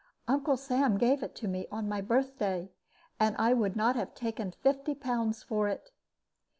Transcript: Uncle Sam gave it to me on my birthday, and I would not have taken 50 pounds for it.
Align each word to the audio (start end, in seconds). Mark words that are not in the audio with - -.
Uncle 0.27 0.57
Sam 0.57 0.97
gave 0.97 1.21
it 1.21 1.35
to 1.35 1.47
me 1.47 1.67
on 1.71 1.87
my 1.87 2.01
birthday, 2.01 2.71
and 3.19 3.35
I 3.37 3.53
would 3.53 3.75
not 3.75 3.95
have 3.95 4.15
taken 4.15 4.49
50 4.51 4.95
pounds 4.95 5.43
for 5.43 5.67
it. 5.67 5.91